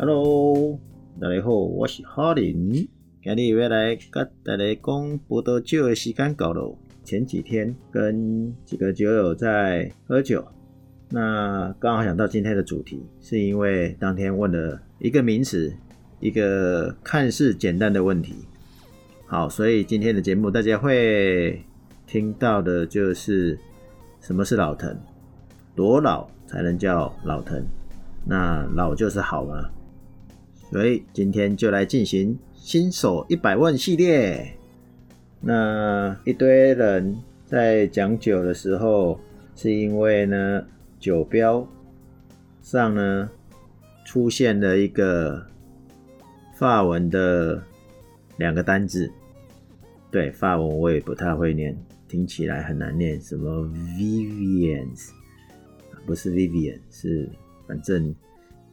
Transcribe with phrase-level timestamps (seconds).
[0.00, 0.78] Hello，
[1.20, 2.88] 大家好，我是哈林。
[3.20, 6.72] 今日要来跟大家讲葡萄酒的时间到了。
[7.02, 10.46] 前几天跟几个酒友在喝酒，
[11.10, 15.74] 那刚好想到今天的主题，是因为当天问了一个名词，
[16.20, 18.36] 一个看似简单的问题。
[19.26, 21.60] 好，所以今天的节目大家会
[22.06, 23.58] 听到的就是
[24.20, 24.96] 什么是老藤，
[25.74, 27.64] 多老才能叫老藤？
[28.24, 29.68] 那老就是好吗？
[30.70, 34.54] 所以今天就来进行新手一百问系列。
[35.40, 39.18] 那一堆人在讲酒的时候，
[39.56, 40.64] 是因为呢
[40.98, 41.66] 酒标
[42.60, 43.30] 上呢
[44.04, 45.46] 出现了一个
[46.54, 47.62] 法文的
[48.36, 49.10] 两个单字。
[50.10, 51.76] 对，法文我也不太会念，
[52.08, 53.64] 听起来很难念，什么
[53.96, 55.10] Vivians？
[56.04, 57.28] 不是 Vivian，是。
[57.66, 58.14] 反正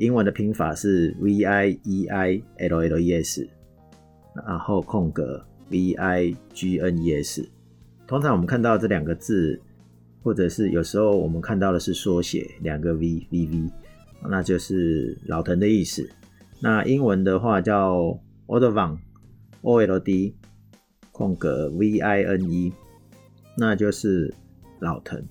[0.00, 3.46] 英文的拼法是 V I E I L L E S，
[4.46, 7.46] 然后空格 V I G N E S。
[8.06, 9.60] 通常我们看到这两个字，
[10.22, 13.70] 或者是有时候我们看到的是缩写，两个 V V V，
[14.26, 16.08] 那就是老藤的意思。
[16.62, 18.98] 那英文的话叫 Old Vine
[19.60, 20.34] O L D
[21.12, 22.72] 空格 V I N E，
[23.54, 24.32] 那就是
[24.78, 25.22] 老藤。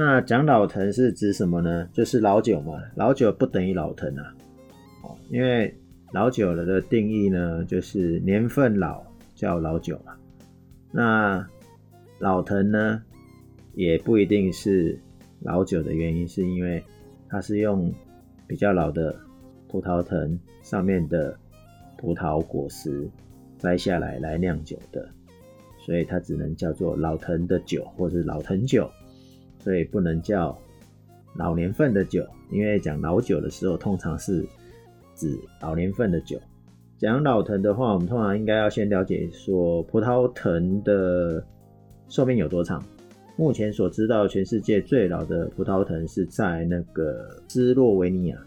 [0.00, 1.88] 那讲老藤是指什么呢？
[1.92, 4.32] 就是老酒嘛，老酒不等于老藤啊。
[5.02, 5.74] 哦，因为
[6.12, 9.02] 老酒了的定义呢，就是年份老
[9.34, 10.14] 叫老酒嘛。
[10.92, 11.44] 那
[12.20, 13.02] 老藤呢，
[13.74, 14.96] 也不一定是
[15.40, 16.80] 老酒的原因，是因为
[17.28, 17.92] 它是用
[18.46, 19.12] 比较老的
[19.66, 21.36] 葡萄藤上面的
[21.96, 23.10] 葡萄果实
[23.58, 25.08] 摘下来来酿酒的，
[25.84, 28.88] 所以它只能叫做老藤的酒，或者是老藤酒。
[29.68, 30.58] 所以不能叫
[31.36, 34.42] 老年份的酒，因为讲老酒的时候，通常是
[35.14, 36.40] 指老年份的酒。
[36.96, 41.44] 讲老藤的话，我们通常应该要先了解说葡萄藤的
[42.08, 42.82] 寿命有多长。
[43.36, 48.38] 目前所知道，全世界最老的葡萄藤是在那个斯洛维尼亚。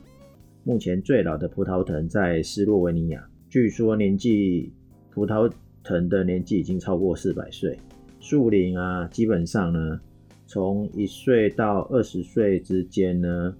[0.63, 4.73] 目前最老的葡萄藤在斯洛维尼亚，据说年纪
[5.11, 5.47] 葡萄
[5.83, 7.77] 藤的年纪已经超过四百岁。
[8.19, 10.01] 树龄啊，基本上呢。
[10.51, 13.55] 从一岁到二十岁之间呢，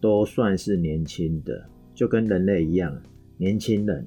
[0.00, 1.60] 都算是年轻的，
[1.92, 2.96] 就跟人类一样，
[3.36, 4.06] 年轻人。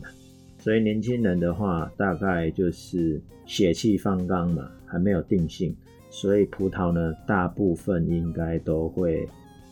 [0.57, 5.75] 所以年轻人的话，大概就是血气方刚嘛，还没有定性。
[6.09, 9.27] 所以葡萄呢，大部分应该都会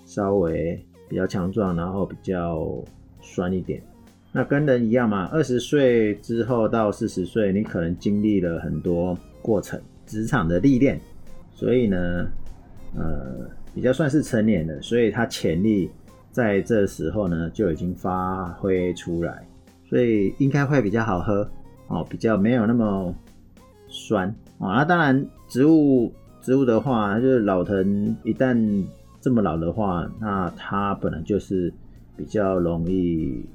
[0.06, 2.84] 稍微比较强壮，然后比较
[3.22, 3.82] 酸一点。
[4.34, 11.00] 那跟人一样嘛，二十岁之后到四十岁，你可能经历了很多过程，职场的历练，
[11.54, 12.28] 所以呢。
[12.96, 15.90] 呃，比较算是成年了，所以它潜力
[16.32, 19.46] 在这时候呢就已经发挥出来，
[19.90, 21.48] 所以应该会比较好喝
[21.88, 23.14] 哦，比较没有那么
[23.88, 24.28] 酸
[24.58, 24.74] 哦。
[24.74, 26.12] 那当然，植物
[26.42, 28.84] 植物的话，就是老藤一旦
[29.22, 31.72] 这么老的话，那它本来就是
[32.16, 33.46] 比较容易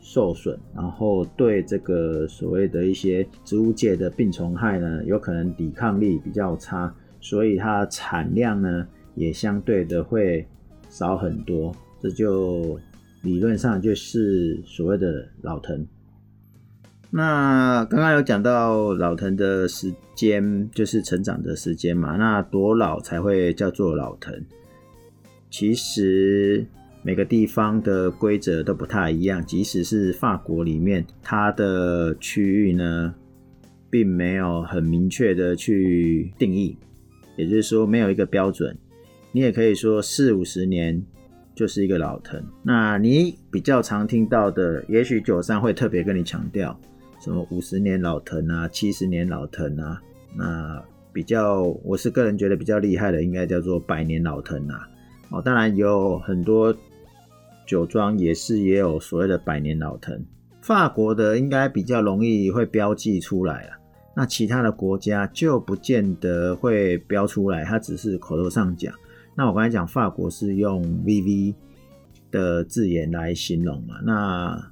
[0.00, 6.94] 受损，然后对这个所谓的一些植物界的病虫害呢，有可能抵抗力比较差。
[7.24, 10.46] 所以它产量呢也相对的会
[10.90, 12.78] 少很多，这就
[13.22, 15.86] 理论上就是所谓的老藤。
[17.10, 24.44] 那刚刚有讲到老藤的时间，就是成长的时间嘛，那多老才会叫做老藤？
[25.48, 26.66] 其实
[27.02, 33.14] 每个地方的规则都不太一样，即使是法国里面，它的区域呢，
[33.88, 36.76] 并没有很明确的去定义。
[37.36, 38.76] 也就是说，没有一个标准，
[39.32, 41.02] 你也可以说四五十年
[41.54, 42.42] 就是一个老藤。
[42.62, 46.78] 那你比较常听到的，也许酒商会特别跟你强调，
[47.20, 50.00] 什么五十年老藤啊，七十年老藤啊。
[50.36, 54.88] 那比较，我是个人觉得比较厉害的，应该叫做百年老藤啊。
[55.30, 56.76] 哦，当然有很多
[57.66, 60.24] 酒庄也是也有所谓的百年老藤。
[60.60, 63.78] 法国的应该比较容易会标记出来啊。
[64.16, 68.94] 那其他的国家就不见得会标出来，它只是口头上讲。
[69.34, 71.54] 那我刚才讲法国是用 VV
[72.30, 74.70] 的字眼来形容嘛，那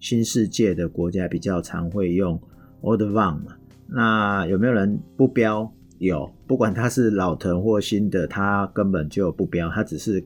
[0.00, 2.38] 新世界的国家比较常会用
[2.82, 3.56] Old Vine 嘛。
[3.86, 5.72] 那有没有人不标？
[5.98, 10.22] 有，不管它是老藤或新的，它根本就不标，它只是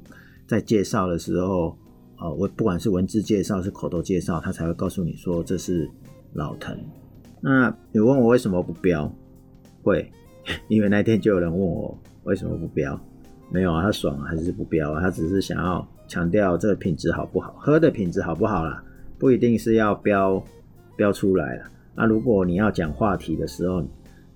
[0.46, 1.76] 在介绍的时候，
[2.18, 5.88] 呃，我不管是文字介绍是口头介绍，它才会告诉你说这是
[6.32, 6.76] 老藤。
[7.40, 9.10] 那你问我为什么不标？
[9.82, 10.10] 会，
[10.68, 13.00] 因为那天就有人问我为什么不标，
[13.50, 15.00] 没有啊，他爽还是不标啊？
[15.00, 18.82] 他只是想要强调这个品质好不好，喝的品质好不好啦？
[19.18, 20.42] 不一定是要标
[20.96, 21.64] 标出来了。
[21.94, 23.84] 那如果你要讲话题的时候，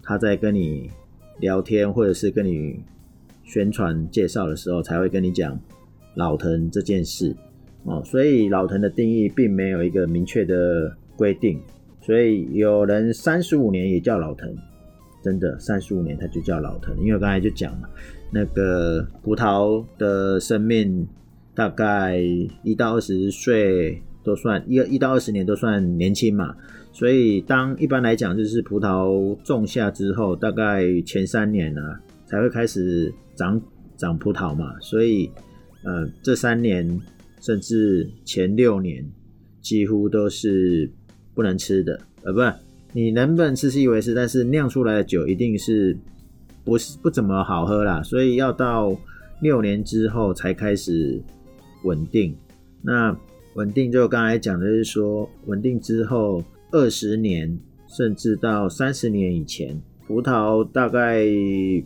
[0.03, 0.91] 他在跟你
[1.39, 2.83] 聊天或者是跟你
[3.45, 5.59] 宣传介绍的时候，才会跟你讲
[6.15, 7.35] 老藤这件事
[7.85, 8.03] 哦。
[8.05, 11.61] 所以老藤的定义并没有一个明确的规定，
[12.03, 14.55] 所以有人三十五年也叫老藤，
[15.23, 17.89] 真的三十五年他就叫老藤，因为我刚才就讲了，
[18.31, 21.07] 那个葡萄的生命
[21.55, 22.19] 大概
[22.63, 26.55] 一到二十岁都算一一到二十年都算年轻嘛。
[26.95, 33.59] 所以，当一般来讲，就是葡萄种下之后，大概前三年呢、啊，才会开始长
[33.97, 34.79] 长葡萄嘛。
[34.79, 35.31] 所以，
[35.85, 37.01] 呃，这三年
[37.41, 39.03] 甚至前六年，
[39.63, 40.91] 几乎都是
[41.35, 42.01] 不能吃的。
[42.23, 42.53] 呃，不是，
[42.93, 45.97] 你能不能吃是一回事，但是酿出来的酒一定是
[46.65, 48.03] 不是不怎么好喝啦。
[48.03, 48.97] 所以要到
[49.41, 51.23] 六年之后才开始
[51.85, 52.37] 稳定。
[52.83, 53.17] 那
[53.55, 56.43] 稳定就刚才讲的是说，稳定之后。
[56.75, 61.23] 二十年甚至到三十年以前，葡萄大概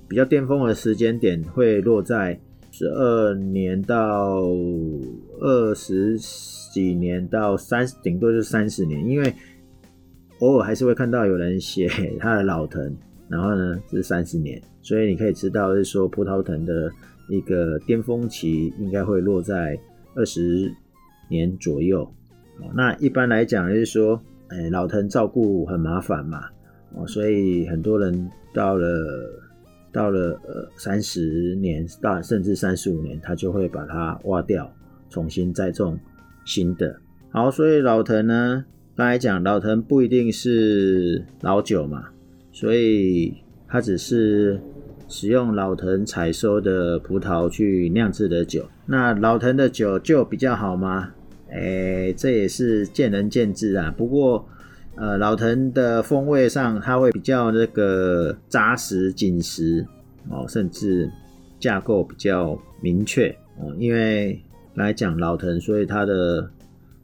[0.06, 2.38] 比较巅峰的时间点会落在
[2.78, 4.42] 十二年到
[5.40, 9.02] 二十几年到三，顶多就三十年。
[9.08, 9.32] 因为
[10.40, 11.88] 偶尔还是会看到有人写
[12.20, 12.94] 他的老藤，
[13.30, 16.90] 然后呢是三十年，所以你可以知道是说葡萄藤的
[17.30, 19.78] 一个巅峰期应该会落在
[20.14, 20.70] 二十
[21.30, 22.06] 年左右。
[22.74, 24.20] 那一般来讲就是说。
[24.48, 26.44] 哎，老藤照顾很麻烦嘛，
[26.94, 28.86] 哦，所以很多人到了
[29.96, 34.70] 到了呃三十年到甚至三十五年，他就会把它挖掉，
[35.08, 35.98] 重新栽种
[36.44, 36.94] 新的。
[37.30, 42.08] 好，所以老藤呢，刚才讲老藤不一定是老酒嘛，
[42.52, 43.34] 所以
[43.66, 44.60] 它只是
[45.08, 48.68] 使用老藤采收的葡萄去酿制的酒。
[48.84, 51.14] 那老藤的酒就比较好吗？
[51.48, 53.94] 哎、这也是见仁见智啊。
[53.96, 54.46] 不过，
[54.96, 59.86] 呃，老藤的风味上，它会比较那个扎实、紧实
[60.30, 61.10] 哦，甚至
[61.60, 63.28] 架构比较明确
[63.58, 63.74] 哦。
[63.78, 64.40] 因为
[64.74, 66.50] 来讲老藤，所以它的。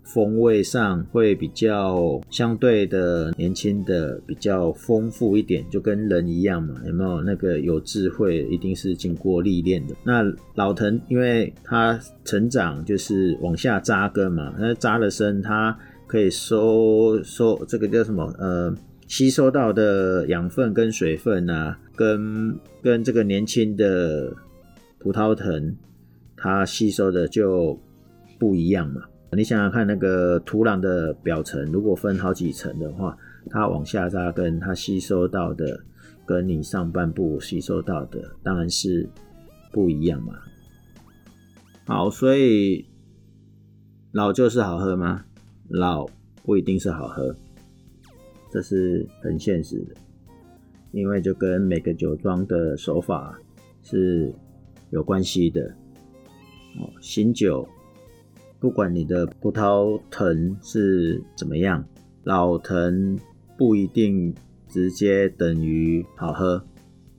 [0.04, 9.94] 风味上会比较相对的年轻的比较丰富一点，就跟人一样嘛，有没有那个有智慧，一定是经过历练的。
[10.02, 10.22] 那
[10.56, 15.74] 老藤，因为它成长就是往下扎根嘛，那扎了深，它
[16.12, 18.23] 可以收收这个叫什么？
[18.38, 18.70] 呃，
[19.09, 24.31] 吸收到的养分跟水分啊，跟跟这个年轻的
[24.99, 25.75] 葡萄藤，
[26.37, 27.81] 它吸收的就
[28.38, 29.00] 不一样嘛。
[29.35, 33.17] 你想想看，那个土壤的表层如果分好几层的话，
[33.49, 35.82] 它往下扎根，它吸收到的
[36.26, 39.09] 跟你上半部吸收到的当然是
[39.73, 40.35] 不一样嘛。
[41.87, 42.85] 好，所以
[44.12, 45.25] 老旧是好喝吗？
[45.72, 46.06] 老
[46.44, 47.34] 不一定是好喝，
[48.50, 49.94] 这是很现实的，
[50.90, 53.38] 因为就跟每个酒庄的手法
[53.82, 54.30] 是
[54.90, 55.64] 有关系的。
[56.78, 57.66] 哦，新酒。
[58.60, 61.84] 不管你的葡萄藤是怎么样，
[62.22, 63.18] 老藤
[63.56, 64.32] 不一定
[64.68, 66.62] 直接等于好喝，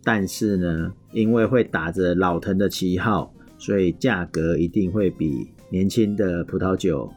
[0.04, 7.12] 但是呢，因为会打着老藤的旗号，所以价格一定会比年轻的葡萄酒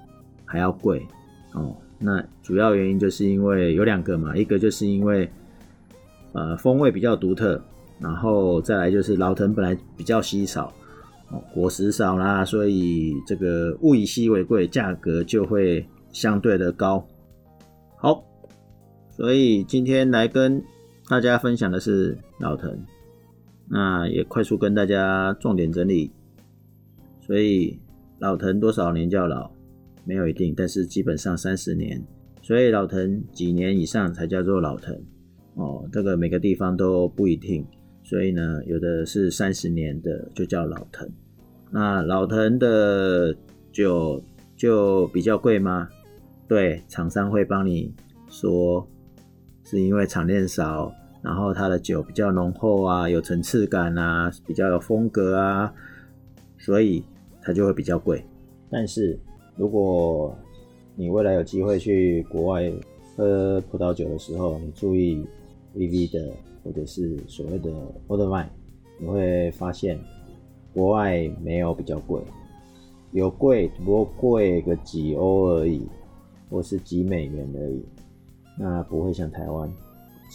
[0.45, 1.07] 还要贵
[1.57, 1.77] 哦。
[1.99, 5.29] 那主要原因就是因为有两个嘛，一个就是因为
[6.33, 7.61] 呃风味比较独特，
[7.99, 10.73] 然后再来就是老藤本来比较稀少。
[11.53, 17.05] 果实少啦，所以这个物以稀为贵，价格就会相对的高。
[17.97, 18.23] 好，
[19.11, 20.63] 所以今天来跟
[21.09, 22.79] 大家分享的是老藤，
[23.69, 26.13] 那也快速跟大家重点整理。
[27.23, 27.77] 所以
[28.21, 29.51] 老藤多少年叫老？
[30.07, 32.03] 没有一定，但是基本上三十年。
[32.41, 34.97] 所以老藤几年以上才叫做老藤？
[35.55, 37.67] 哦，这个每个地方都不一定。
[38.05, 41.11] 所以呢，有的是三十年的就叫老藤。
[41.73, 43.37] 那老藤的
[43.73, 44.23] 酒
[44.57, 45.89] 就比较贵吗？
[46.47, 47.93] 对，厂商会帮你
[48.29, 48.89] 说，
[49.65, 55.75] 是因为产量少，然后它的酒比较浓厚啊，有层次感啊，比较有风格啊，
[56.57, 57.03] 所以
[57.43, 58.25] 它就会比较贵。
[58.71, 59.19] 但是
[59.57, 60.35] 如果
[60.95, 62.73] 你未来有机会去国外
[63.17, 65.25] 喝葡萄酒的时候，你注意
[65.75, 66.33] VV 的。
[66.65, 67.71] 或者是所谓的
[68.09, 68.49] Old Vine，
[68.99, 69.97] 你会发现
[70.75, 72.21] 国外没有比较贵，
[73.13, 75.87] 有贵不过贵个几欧而已，
[76.51, 77.85] 或是几美元而已，
[78.59, 79.73] 那不会像台湾，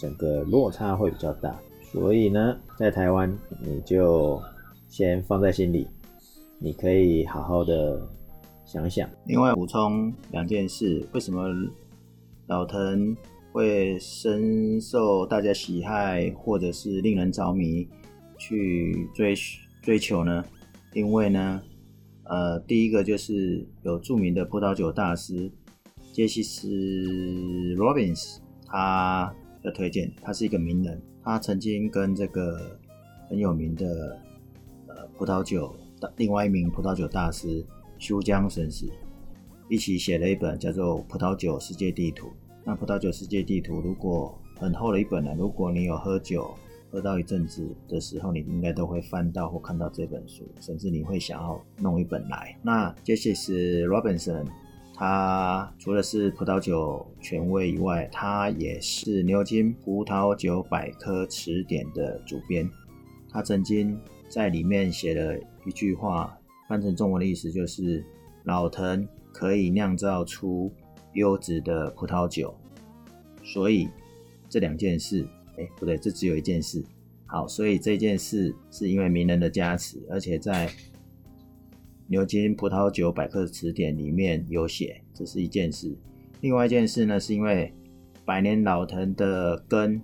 [0.00, 1.60] 整个落差会比较大。
[1.82, 4.40] 所以呢，在台湾你就
[4.88, 5.86] 先放在心里，
[6.58, 8.00] 你可以好好的
[8.72, 9.06] 想一想。
[9.26, 11.46] 另外补充两件事，为什么
[12.46, 13.14] 老藤
[13.52, 17.86] 会深受大家喜爱，或者是令人着迷
[18.38, 19.34] 去追
[19.82, 20.42] 追求呢？
[20.94, 21.60] 因为呢，
[22.24, 25.52] 呃，第一个就是有著名的葡萄酒大师
[26.10, 26.66] 杰西斯·
[27.76, 29.30] 罗宾斯，他
[29.62, 32.78] 的推荐，他是一个名人，他曾经跟这个
[33.28, 34.18] 很有名的
[34.86, 35.76] 呃葡萄酒
[36.16, 37.62] 另外一名葡萄酒大师
[38.02, 38.90] 修江绅士
[39.68, 42.26] 一起写了一本叫做《葡萄酒世界地图》。
[42.64, 46.52] 那《葡萄酒世界地图》如果很厚的一本呢，如果你有喝酒。
[46.90, 52.54] 喝到一阵子的时候，你应该都会翻到或看到这本书，甚至你会想要弄一本来。
[52.60, 53.54] 那杰西斯·
[53.86, 54.44] 罗宾森，
[54.94, 62.68] 他除了是葡萄酒权威以外，他也是牛津葡萄酒百科词典的主编。
[63.30, 66.38] 他曾经在里面写了一句话，
[66.72, 68.02] 翻成中文的意思就是：
[68.44, 70.72] 老藤可以酿造出
[71.12, 72.54] 优质的葡萄酒。
[73.44, 73.90] 所以
[74.48, 75.28] 这两件事。
[75.58, 76.82] 哎，不对，这只有一件事。
[77.26, 80.66] 好，所以这件事是因为名人的加持，而且在
[82.06, 85.94] 牛津葡萄酒百科词典里面有写，这是一件事。
[86.40, 87.70] 另外一件事呢，是因为
[88.24, 90.00] 百年老藤的根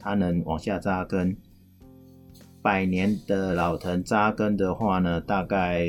[0.00, 1.36] 它能往下扎根，
[2.62, 5.86] 百年的老藤扎根的话呢，大概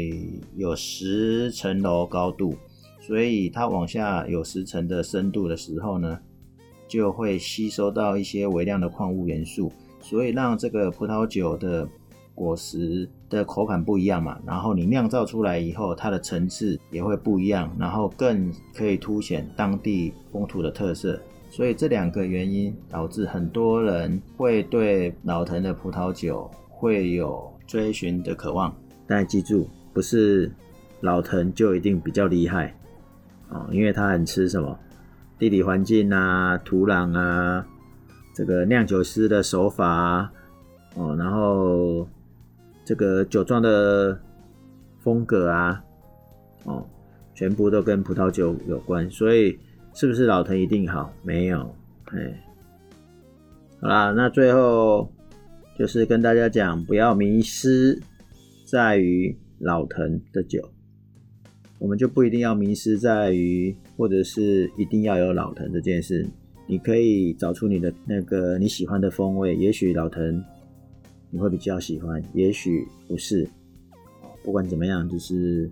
[0.56, 2.56] 有十层楼高度，
[3.00, 6.20] 所以它往下有十层的深度的时候呢。
[6.88, 9.72] 就会吸收到一些微量的矿物元素，
[10.02, 11.88] 所以让这个葡萄酒的
[12.34, 14.40] 果实的口感不一样嘛。
[14.44, 21.22] 然后你酿造出来以后，它的层次也会不一样，然后更可以凸显当地风土的特色。
[21.50, 28.74] 所以这两个原因导致很多人会对老藤的葡萄酒会有追寻的渴望。
[29.08, 30.52] 但记住，不是
[31.02, 32.76] 老藤就一定比较厉害
[33.50, 34.78] 啊，因为它很吃什么？
[35.40, 37.66] 地理环境啊，土壤啊，
[38.36, 40.32] 这个酿酒师的手法啊，
[40.96, 42.08] 哦，然后
[42.86, 44.20] 这个酒庄的
[45.00, 45.82] 风格啊，
[46.66, 46.86] 哦，
[47.34, 49.10] 全部都跟葡萄酒有关。
[49.10, 49.58] 所以，
[50.00, 51.14] 是不是老藤一定好？
[51.24, 51.76] 没有，
[52.06, 52.42] 哎，
[53.82, 55.12] 好啦，那最后
[55.78, 58.02] 就是跟大家讲，不要迷失
[58.64, 60.72] 在于老藤的酒。
[61.80, 66.26] 我们就不一定要迷失在于，或者是一定要有老藤这件事。
[66.66, 70.42] 你可以找出你的那个你喜欢的风味，也许老藤
[71.30, 73.46] 你会比较喜欢，也许不是。
[74.44, 75.70] 不管怎么样，就是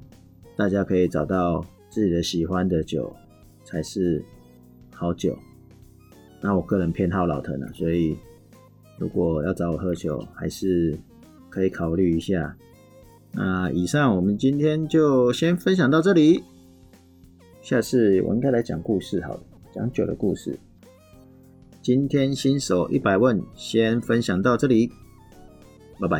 [0.58, 3.16] 大家可以找到自己的喜欢的酒
[3.68, 4.24] 才是
[4.94, 5.38] 好酒。
[6.42, 8.16] 那我个人偏好老藤啊，所以
[8.98, 10.98] 如果要找我喝酒，还是
[11.50, 12.56] 可以考虑一下。
[13.34, 16.44] 那以上我们今天就先分享到这里，
[17.62, 19.42] 下次我应该来讲故事好了，
[19.74, 20.58] 讲酒的故事。
[21.82, 24.90] 今天新手一百问先分享到这里，
[26.00, 26.16] 拜拜。